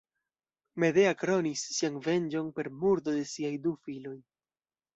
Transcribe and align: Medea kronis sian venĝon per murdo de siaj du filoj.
Medea 0.83 1.11
kronis 1.23 1.65
sian 1.75 1.99
venĝon 2.07 2.51
per 2.57 2.71
murdo 2.81 3.15
de 3.19 3.29
siaj 3.35 3.53
du 3.69 3.75
filoj. 3.87 4.19